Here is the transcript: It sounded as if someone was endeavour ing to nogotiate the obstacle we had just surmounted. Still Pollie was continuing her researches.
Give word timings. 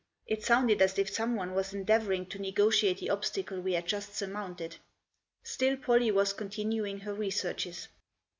It 0.25 0.43
sounded 0.43 0.81
as 0.81 0.97
if 0.97 1.11
someone 1.11 1.53
was 1.53 1.75
endeavour 1.75 2.11
ing 2.13 2.25
to 2.29 2.39
nogotiate 2.39 2.97
the 2.97 3.11
obstacle 3.11 3.61
we 3.61 3.73
had 3.73 3.85
just 3.85 4.15
surmounted. 4.15 4.77
Still 5.43 5.77
Pollie 5.77 6.09
was 6.09 6.33
continuing 6.33 7.01
her 7.01 7.13
researches. 7.13 7.87